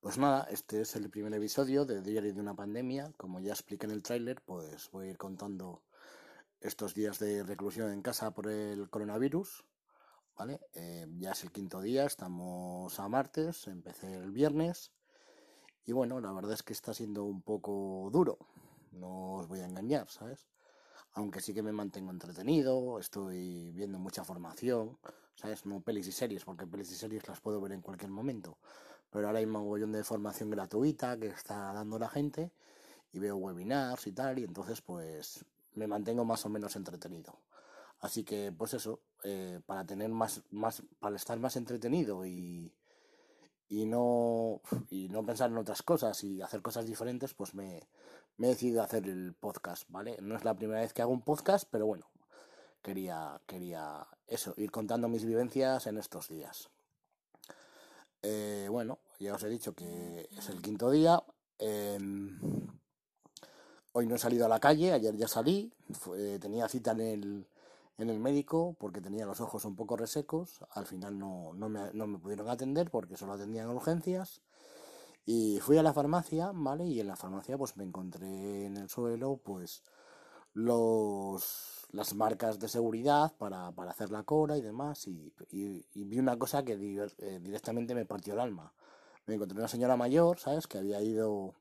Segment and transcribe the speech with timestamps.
[0.00, 3.12] Pues nada, este es el primer episodio de Diario de una pandemia.
[3.16, 5.82] Como ya expliqué en el tráiler, pues voy a ir contando
[6.60, 9.64] estos días de reclusión en casa por el coronavirus.
[10.36, 10.60] ¿Vale?
[10.74, 14.92] Eh, ya es el quinto día, estamos a martes, empecé el viernes.
[15.86, 18.38] Y bueno, la verdad es que está siendo un poco duro,
[18.92, 20.46] no os voy a engañar, ¿sabes?
[21.12, 24.98] Aunque sí que me mantengo entretenido, estoy viendo mucha formación,
[25.36, 25.64] ¿sabes?
[25.64, 28.58] No pelis y series, porque pelis y series las puedo ver en cualquier momento
[29.16, 32.50] pero ahora hay un mogollón de formación gratuita que está dando la gente
[33.14, 37.34] y veo webinars y tal, y entonces pues me mantengo más o menos entretenido.
[38.00, 42.74] Así que pues eso, eh, para tener más, más, para estar más entretenido y,
[43.70, 44.60] y no,
[44.90, 47.88] y no pensar en otras cosas y hacer cosas diferentes, pues me,
[48.38, 50.18] he decidido hacer el podcast, ¿vale?
[50.20, 52.04] No es la primera vez que hago un podcast, pero bueno,
[52.82, 56.68] quería, quería eso, ir contando mis vivencias en estos días.
[58.22, 61.22] Eh, bueno, ya os he dicho que es el quinto día.
[61.58, 62.38] Em,
[63.92, 65.72] hoy no he salido a la calle, ayer ya salí.
[66.40, 67.48] tenía cita en el,
[67.98, 70.60] en el médico porque tenía los ojos un poco resecos.
[70.70, 74.42] Al final no, no, me, no me pudieron atender porque solo atendían urgencias.
[75.24, 76.86] Y fui a la farmacia, ¿vale?
[76.86, 79.82] Y en la farmacia pues me encontré en el suelo pues
[80.52, 85.06] los las marcas de seguridad para, para hacer la cora y demás.
[85.08, 85.32] Y,
[85.94, 88.72] vi una cosa que eh, directamente me partió el alma.
[89.26, 90.66] Me encontré una señora mayor, ¿sabes?
[90.68, 91.54] Que había ido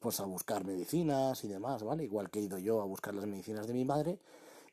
[0.00, 2.04] pues a buscar medicinas y demás, ¿vale?
[2.04, 4.20] Igual que he ido yo a buscar las medicinas de mi madre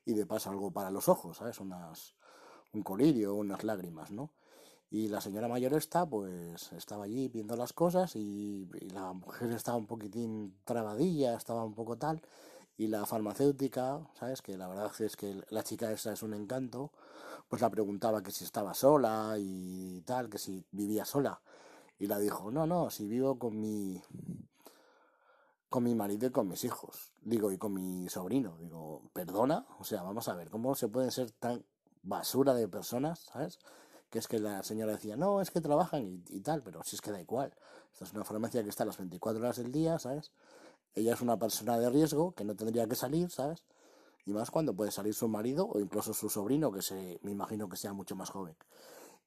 [0.05, 1.59] y de paso algo para los ojos, ¿sabes?
[1.59, 2.15] Unas,
[2.73, 4.31] un colirio, unas lágrimas, ¿no?
[4.91, 9.51] Y la señora mayor esta, pues estaba allí viendo las cosas y, y la mujer
[9.51, 12.21] estaba un poquitín trabadilla, estaba un poco tal.
[12.77, 14.41] Y la farmacéutica, ¿sabes?
[14.41, 16.91] Que la verdad es que la chica esa es un encanto,
[17.49, 21.41] pues la preguntaba que si estaba sola y tal, que si vivía sola.
[21.99, 24.01] Y la dijo, no, no, si vivo con mi
[25.69, 27.11] con mi marido y con mis hijos.
[27.21, 28.57] Digo, y con mi sobrino.
[28.57, 31.63] Digo, perdona, o sea, vamos a ver, ¿cómo se pueden ser tan
[32.01, 33.59] basura de personas, ¿sabes?
[34.09, 36.95] Que es que la señora decía, no, es que trabajan y, y tal, pero si
[36.95, 37.53] es que da igual.
[37.93, 40.31] Esta es una farmacia que está a las 24 horas del día, ¿sabes?
[40.95, 43.63] ella es una persona de riesgo que no tendría que salir, ¿sabes?
[44.25, 47.69] Y más cuando puede salir su marido o incluso su sobrino, que se, me imagino
[47.69, 48.55] que sea mucho más joven.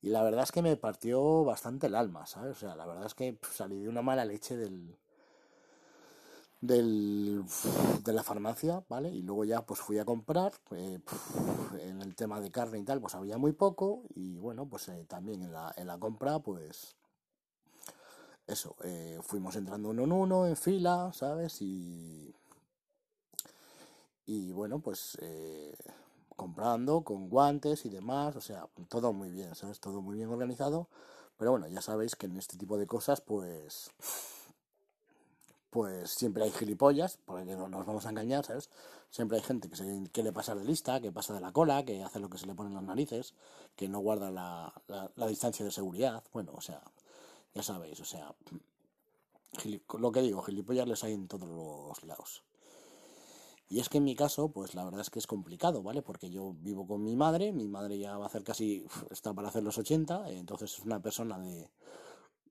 [0.02, 2.56] Y la verdad es que me partió bastante el alma, ¿sabes?
[2.56, 4.96] O sea, la verdad es que salí de una mala leche del,
[6.60, 7.44] del,
[8.02, 9.10] de la farmacia, ¿vale?
[9.10, 10.98] Y luego ya pues fui a comprar, eh,
[11.80, 15.04] en el tema de carne y tal, pues había muy poco y bueno, pues eh,
[15.08, 16.96] también en la, en la compra pues
[18.48, 21.62] eso, eh, fuimos entrando uno en uno, en fila, ¿sabes?
[21.62, 22.34] Y,
[24.26, 25.16] y bueno, pues
[26.36, 29.80] comprando con guantes y demás, o sea, todo muy bien, ¿sabes?
[29.80, 30.88] Todo muy bien organizado.
[31.36, 33.90] Pero bueno, ya sabéis que en este tipo de cosas, pues
[35.72, 38.68] pues siempre hay gilipollas, porque no nos vamos a engañar, ¿sabes?
[39.10, 42.02] Siempre hay gente que se quiere pasar de lista, que pasa de la cola, que
[42.02, 43.32] hace lo que se le pone en las narices,
[43.74, 44.74] que no guarda la,
[45.16, 46.22] la distancia de seguridad.
[46.34, 46.82] Bueno, o sea,
[47.54, 48.34] ya sabéis, o sea,
[49.98, 52.42] lo que digo, gilipollas les hay en todos los lados.
[53.72, 56.02] Y es que en mi caso, pues la verdad es que es complicado, ¿vale?
[56.02, 59.48] Porque yo vivo con mi madre, mi madre ya va a hacer casi, está para
[59.48, 61.70] hacer los 80, entonces es una persona de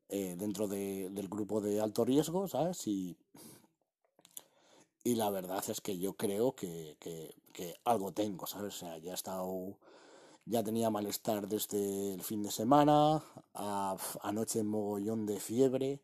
[0.09, 2.87] eh, dentro del grupo de alto riesgo, ¿sabes?
[2.87, 3.15] Y,
[5.03, 8.77] y la verdad es que yo creo que, que, que algo tengo, ¿sabes?
[8.77, 9.77] O sea, ya he estado
[10.45, 16.01] ya tenía malestar desde el fin de semana, a, anoche mogollón de fiebre,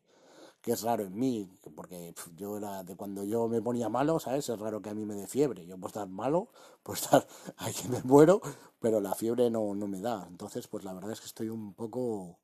[0.62, 4.48] que es raro en mí, porque yo era de cuando yo me ponía malo, ¿sabes?
[4.48, 5.66] Es raro que a mí me dé fiebre.
[5.66, 6.48] Yo puedo estar malo,
[6.82, 7.26] puedo estar
[7.58, 8.40] ahí que me muero,
[8.80, 10.26] pero la fiebre no, no me da.
[10.28, 12.38] Entonces, pues la verdad es que estoy un poco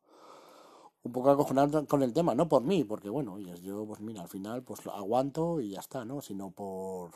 [1.03, 4.29] un poco acojonado con el tema, no por mí, porque bueno, yo pues mira, al
[4.29, 6.21] final pues aguanto y ya está, ¿no?
[6.23, 7.11] Sino por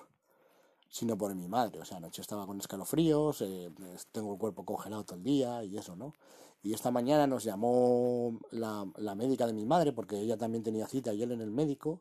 [0.91, 1.80] sino por mi madre.
[1.80, 3.70] O sea, anoche estaba con escalofríos, eh,
[4.12, 6.15] tengo el cuerpo congelado todo el día y eso, ¿no?
[6.63, 10.87] Y esta mañana nos llamó la, la médica de mi madre, porque ella también tenía
[10.87, 12.01] cita y él en el médico,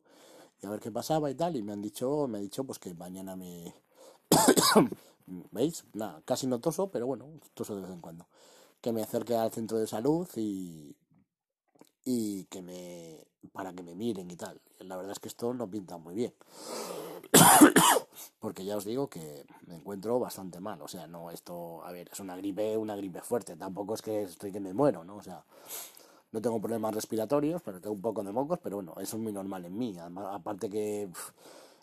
[0.62, 2.80] y a ver qué pasaba y tal, y me han dicho, me ha dicho pues
[2.80, 3.74] que mañana me...
[5.52, 5.86] ¿Veis?
[5.94, 8.28] Nada, casi no toso, pero bueno, toso de vez en cuando.
[8.82, 10.96] Que me acerque al centro de salud y,
[12.10, 14.62] y que me para que me miren y tal.
[14.80, 16.34] La verdad es que esto no pinta muy bien.
[18.40, 20.82] Porque ya os digo que me encuentro bastante mal.
[20.82, 23.58] O sea, no, esto, a ver, es una gripe, una gripe fuerte.
[23.58, 25.18] Tampoco es que estoy que me muero, ¿no?
[25.18, 25.44] O sea,
[26.32, 29.34] no tengo problemas respiratorios, pero tengo un poco de mocos, pero bueno, eso es muy
[29.34, 29.98] normal en mí.
[30.00, 31.10] aparte que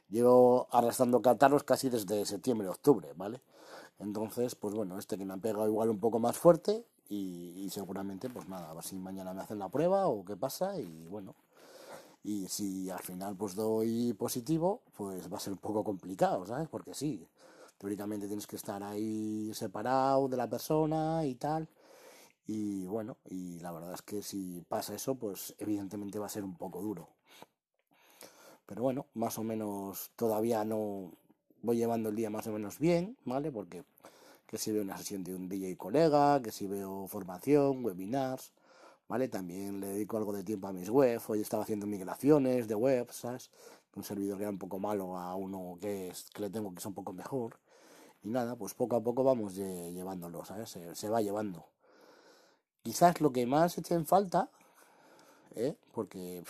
[0.09, 3.43] llevo arrastrando catarros casi desde septiembre, octubre, ¿vale?
[3.99, 8.31] Entonces, pues bueno, este que me ha pegado igual un poco más fuerte y, seguramente,
[8.31, 11.35] pues nada, si mañana me hacen la prueba o qué pasa y bueno.
[12.23, 16.69] Y si al final pues doy positivo, pues va a ser un poco complicado, ¿sabes?
[16.69, 17.29] Porque sí,
[17.79, 21.69] teóricamente tienes que estar ahí separado de la persona y tal.
[22.47, 26.45] Y bueno, y la verdad es que si pasa eso, pues evidentemente va a ser
[26.45, 27.09] un poco duro.
[28.67, 31.13] Pero bueno, más o menos todavía no
[31.63, 33.53] voy llevando el día más o menos bien, ¿vale?
[33.53, 33.85] Porque
[34.47, 38.53] que si veo una sesión de un DJ colega, que si veo formación, webinars,
[39.09, 39.29] ¿vale?
[39.29, 41.29] También le dedico algo de tiempo a mis webs.
[41.29, 43.51] Hoy estaba haciendo migraciones de webs, ¿sabes?
[43.95, 46.79] Un servidor que era un poco malo a uno que, es, que le tengo que
[46.79, 47.59] es un poco mejor.
[48.23, 50.71] Y nada, pues poco a poco vamos llevándolo, ¿sabes?
[50.71, 51.67] Se, va llevando.
[52.83, 54.51] Quizás lo que más eche en falta,
[55.55, 55.77] ¿eh?
[55.93, 56.43] Porque...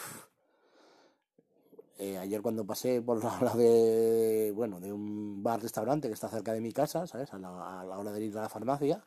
[1.98, 6.52] Eh, ayer cuando pasé por la hora de, bueno, de un bar-restaurante que está cerca
[6.52, 7.32] de mi casa, ¿sabes?
[7.32, 9.04] A la, hora de ir a la farmacia,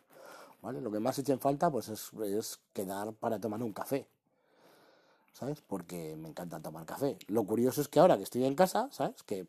[0.61, 0.81] ¿vale?
[0.81, 4.07] Lo que más echa en falta, pues es, es quedar para tomar un café,
[5.33, 5.61] ¿sabes?
[5.61, 7.17] Porque me encanta tomar café.
[7.27, 9.21] Lo curioso es que ahora que estoy en casa, ¿sabes?
[9.23, 9.47] Que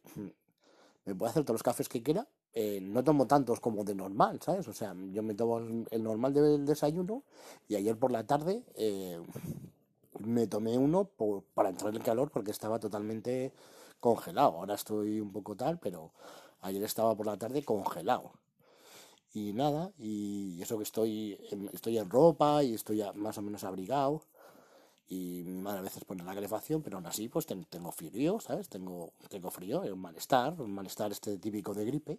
[1.05, 4.41] me puedo hacer todos los cafés que quiera, eh, no tomo tantos como de normal,
[4.43, 4.67] ¿sabes?
[4.67, 7.23] O sea, yo me tomo el normal del desayuno
[7.69, 8.65] y ayer por la tarde...
[8.75, 9.23] Eh,
[10.25, 11.09] me tomé uno
[11.55, 13.53] para entrar en calor porque estaba totalmente
[14.01, 14.57] congelado.
[14.59, 16.13] Ahora estoy un poco tal, pero
[16.63, 18.33] ayer estaba por la tarde congelado.
[19.35, 23.65] Y nada, y eso que estoy en, estoy en ropa y estoy más o menos
[23.65, 24.23] abrigado.
[25.09, 28.69] Y mi madre a veces pone la calefacción, pero aún así pues tengo frío, ¿sabes?
[28.69, 32.19] Tengo, tengo frío, un malestar, un malestar este típico de gripe.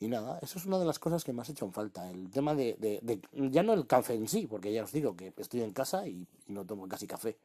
[0.00, 2.10] Y nada, eso es una de las cosas que me has hecho en falta.
[2.10, 3.20] El tema de, de,
[3.50, 6.26] ya no el café en sí, porque ya os digo que estoy en casa y,
[6.48, 7.38] no tomo casi café,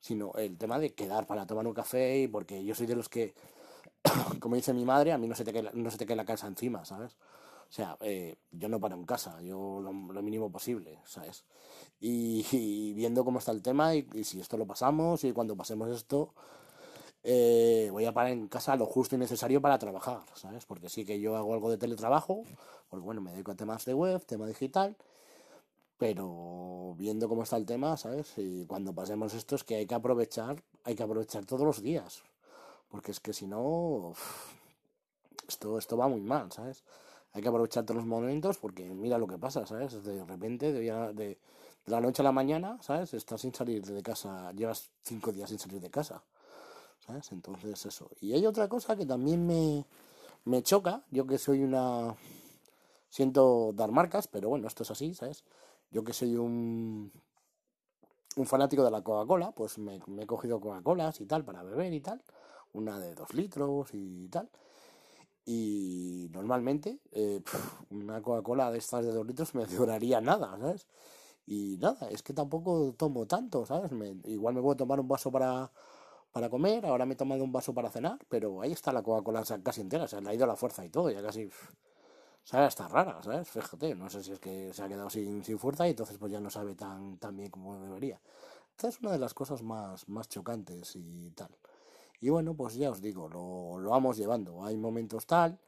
[0.00, 3.08] sino el tema de quedar para tomar un café, y porque yo soy de los
[3.08, 3.34] que,
[4.40, 6.24] como dice mi madre, a mí no se te cae, no se te cae la
[6.24, 7.16] casa encima, ¿sabes?
[7.68, 9.92] O sea, eh, yo no paro en casa, yo lo,
[10.22, 11.44] mínimo posible, ¿sabes?
[12.00, 15.90] Y, viendo cómo está el tema y, y si esto lo pasamos y cuando pasemos
[15.90, 16.32] esto,
[17.30, 20.64] eh, voy a parar en casa lo justo y necesario para trabajar, ¿sabes?
[20.64, 22.42] Porque sí que yo hago algo de teletrabajo,
[22.88, 24.96] porque bueno, me dedico a temas de web, tema digital,
[25.98, 28.32] pero viendo cómo está el tema, ¿sabes?
[28.38, 32.22] Y cuando pasemos esto es que hay que aprovechar, hay que aprovechar todos los días,
[32.88, 34.14] porque es que si no,
[35.46, 36.82] esto, esto va muy mal, ¿sabes?
[37.34, 40.02] Hay que aprovechar todos los momentos porque mira lo que pasa, ¿sabes?
[40.02, 41.38] De repente, de
[41.84, 43.12] la noche a la mañana, ¿sabes?
[43.12, 46.22] Estás sin salir de casa, llevas cinco días sin salir de casa.
[47.30, 48.10] Entonces eso.
[48.20, 49.84] Y hay otra cosa que también me,
[50.44, 52.14] me choca, yo que soy una...
[53.10, 55.42] Siento dar marcas, pero bueno, esto es así, ¿sabes?
[55.90, 57.10] Yo que soy un,
[58.36, 62.00] un fanático de la Coca-Cola, pues me, he cogido Coca-Colas y tal para beber y
[62.00, 62.22] tal,
[62.74, 64.50] una de dos litros y tal.
[65.46, 67.40] Y normalmente eh,
[67.90, 70.86] una Coca-Cola de estas de dos litros me duraría nada, ¿sabes?
[71.46, 73.90] Y nada, es que tampoco tomo tanto, ¿sabes?
[74.26, 75.70] igual me puedo tomar un vaso para,
[76.32, 79.42] para comer, ahora me he tomado un vaso para cenar, pero ahí está la Coca-Cola
[79.62, 81.50] casi entera, se ha ido la fuerza y todo, ya casi
[82.44, 83.48] sabe hasta rara, ¿sabes?
[83.48, 86.32] Fíjate, no sé si es que se ha quedado sin, sin fuerza y entonces pues
[86.32, 88.20] ya no sabe tan, tan bien como debería.
[88.70, 91.50] Esta es una de las cosas más, más chocantes y tal.
[92.20, 94.64] Y bueno, pues ya os digo, lo, lo vamos llevando.
[94.64, 95.58] Hay momentos tal,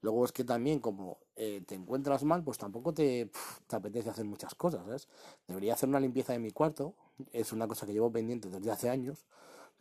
[0.00, 3.30] luego es que también como eh, te encuentras mal, pues tampoco te,
[3.66, 5.08] te apetece hacer muchas cosas, ¿sabes?
[5.46, 6.94] Debería hacer una limpieza de mi cuarto,
[7.32, 9.24] es una cosa que llevo pendiente desde hace años,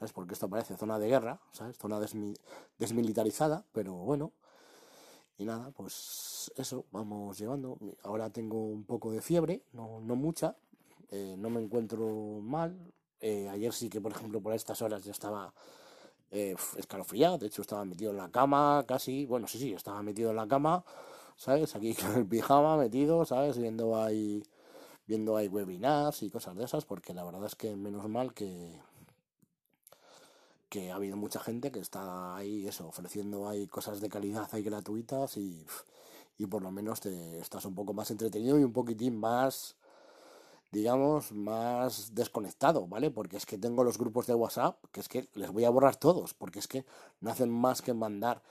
[0.04, 0.12] ¿sabes?
[0.12, 1.78] Porque esto parece zona de guerra, ¿sabes?
[1.78, 1.98] Zona
[2.78, 4.34] desmilitarizada, pero bueno.
[5.38, 7.78] Y nada, pues eso, vamos llevando.
[8.04, 10.58] Ahora tengo un poco de fiebre, no, no mucha,
[11.10, 12.06] eh, no me encuentro
[12.42, 12.78] mal.
[13.22, 15.54] Eh, ayer sí que, por ejemplo, por estas horas ya estaba
[16.32, 20.32] eh, escalofriado, de hecho estaba metido en la cama casi, bueno, sí, sí, estaba metido
[20.32, 20.84] en la cama,
[21.38, 21.76] ¿sabes?
[21.78, 23.58] Aquí con el pijama metido, ¿sabes?
[23.58, 24.44] Viendo ahí,
[25.08, 28.78] viendo ahí webinars y cosas de esas, porque la verdad es que menos mal que,
[30.74, 34.63] que ha habido mucha gente que está ahí, eso, ofreciendo ahí cosas de calidad ahí
[34.63, 35.63] gratuitas y,
[36.39, 39.75] y por lo menos te estás un poco más entretenido y un poquitín más,
[40.72, 43.12] digamos, más desconectado, ¿vale?
[43.12, 45.96] Porque es que tengo los grupos de WhatsApp que es que les voy a borrar
[45.96, 46.86] todos, porque es que
[47.22, 48.42] no hacen más que mandar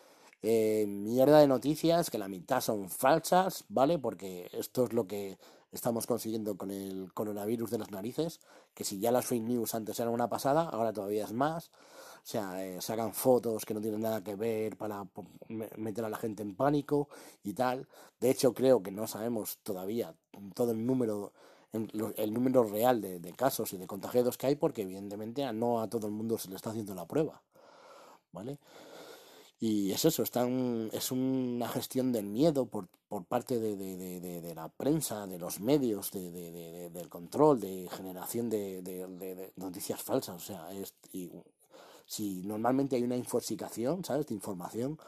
[0.43, 3.99] eh, mierda de noticias que la mitad son falsas, ¿vale?
[3.99, 5.39] Porque esto es lo que
[5.73, 8.39] estamos consiguiendo con el coronavirus de las narices,
[8.75, 11.73] que si ya las fake news antes eran una pasada, ahora todavía es más.
[12.25, 15.05] O sea, eh, sacan fotos que no tienen nada que ver para
[15.77, 17.09] meter a la gente en pánico
[17.43, 17.89] y tal.
[18.21, 20.15] De hecho, creo que no sabemos todavía
[20.55, 21.33] todo el número
[21.73, 25.89] el número real de, de, casos y de contagiados que hay porque evidentemente no a
[25.89, 27.43] todo el mundo se le está haciendo la prueba.
[28.31, 28.59] ¿Vale?
[29.63, 34.55] Y es eso, están, es una gestión del miedo por, por parte de, de, de,
[34.57, 40.35] la prensa, de los medios, del control, de generación de, noticias falsas.
[40.35, 41.31] O sea, es, y,
[42.13, 44.99] si normalmente hay una infoxicación, ¿sabes?, de información,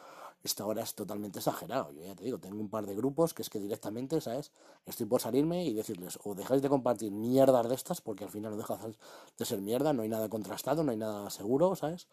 [0.43, 1.93] esta ahora es totalmente exagerado.
[1.93, 4.53] Yo ya te digo, tengo un par de grupos que es que directamente, ¿sabes?
[4.87, 8.53] Estoy por salirme y decirles, o dejáis de compartir mierdas de estas, porque al final
[8.53, 8.79] no deja
[9.39, 12.09] de ser mierda, no hay nada contrastado, no hay nada seguro, ¿sabes?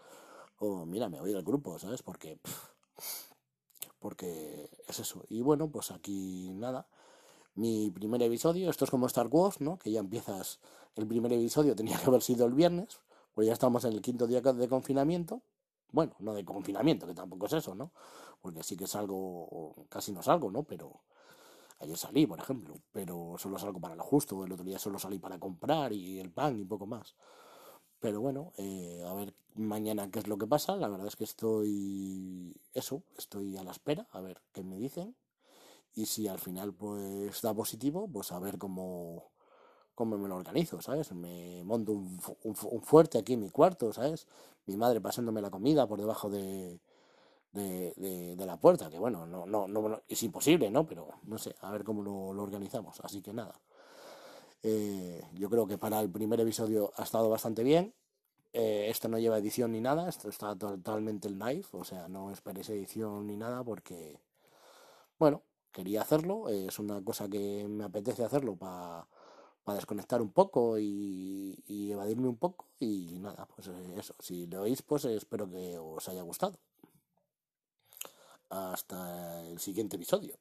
[0.60, 2.04] o mira, me voy del grupo, ¿sabes?
[2.04, 2.38] Porque,
[4.00, 5.24] porque es eso.
[5.30, 6.86] Y bueno, pues aquí nada.
[7.56, 9.80] Mi primer episodio, esto es como Star Wars, ¿no?
[9.80, 10.60] Que ya empiezas,
[10.98, 13.00] el primer episodio tenía que haber sido el viernes,
[13.34, 15.42] pues ya estamos en el quinto día de confinamiento.
[15.92, 17.92] Bueno, no de confinamiento, que tampoco es eso, ¿no?
[18.42, 20.64] Porque sí que salgo, casi no salgo, ¿no?
[20.64, 21.02] Pero
[21.80, 25.20] ayer salí, por ejemplo, pero solo salgo para lo justo, el otro día solo salí
[25.20, 27.16] para comprar y el pan y poco más.
[28.00, 30.76] Pero bueno, eh, a ver mañana qué es lo que pasa.
[30.76, 35.16] La verdad es que estoy, eso, estoy a la espera, a ver qué me dicen.
[35.94, 39.31] Y si al final pues da positivo, pues a ver cómo,
[40.02, 41.12] cómo me lo organizo, ¿sabes?
[41.12, 44.28] Me monto un, un, fuerte aquí en mi cuarto, ¿sabes?
[44.66, 46.80] Mi madre pasándome la comida por debajo de,
[47.52, 50.88] de, de, la puerta, que bueno, no, no, no, es imposible, ¿no?
[50.88, 53.00] Pero no sé, a ver cómo lo, lo organizamos.
[53.02, 53.54] Así que nada.
[54.64, 57.94] Eh, yo creo que para el primer episodio ha estado bastante bien.
[58.54, 62.32] Eh, esto no lleva edición ni nada, esto está totalmente el live, o sea, no
[62.32, 64.20] esperéis edición ni nada porque,
[65.20, 69.08] bueno, quería hacerlo, es una cosa que me apetece hacerlo para
[69.74, 74.62] desconectar un poco y, y, evadirme un poco y nada, pues eh, eso, si lo
[74.62, 76.58] oís, pues espero que os haya gustado.
[78.50, 80.36] Hasta el siguiente episodio.